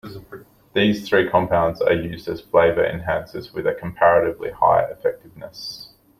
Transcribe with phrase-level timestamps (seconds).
[0.73, 5.93] These three compounds are used as flavor enhancers with a comparatively high effectiveness.